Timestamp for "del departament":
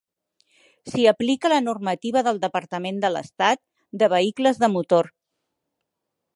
2.29-2.99